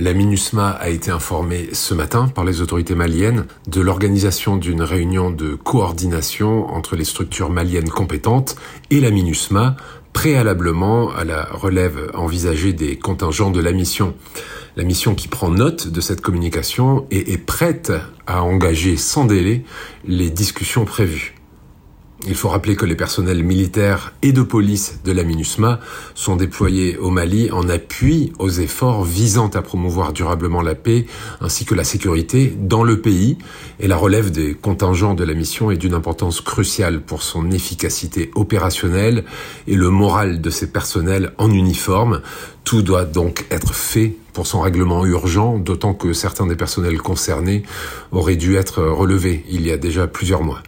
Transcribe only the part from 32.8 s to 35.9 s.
le pays et la relève des contingents de la mission est